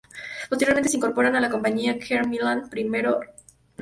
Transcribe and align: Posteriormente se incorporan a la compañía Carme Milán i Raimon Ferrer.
Posteriormente 0.49 0.89
se 0.89 0.97
incorporan 0.97 1.35
a 1.35 1.39
la 1.39 1.51
compañía 1.51 1.95
Carme 1.99 2.29
Milán 2.31 2.61
i 2.61 2.61
Raimon 2.71 2.91
Ferrer. 2.91 3.19